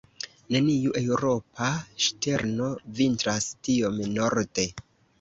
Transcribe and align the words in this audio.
Neniu 0.53 0.93
eŭropa 1.01 1.69
ŝterno 2.07 2.73
vintras 3.03 3.55
tiom 3.69 4.05
norde. 4.19 4.71